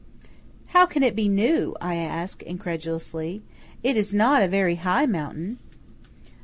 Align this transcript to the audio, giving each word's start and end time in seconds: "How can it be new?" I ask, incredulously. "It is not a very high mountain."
"How 0.69 0.87
can 0.87 1.03
it 1.03 1.15
be 1.15 1.29
new?" 1.29 1.75
I 1.79 1.93
ask, 1.97 2.41
incredulously. 2.41 3.43
"It 3.83 3.95
is 3.97 4.15
not 4.15 4.41
a 4.41 4.47
very 4.47 4.77
high 4.77 5.05
mountain." 5.05 5.59